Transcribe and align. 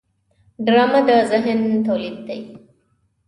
ډرامه 0.65 0.99
د 1.07 1.09
ذهن 1.31 1.59
تولید 1.87 2.17
دی 2.27 2.39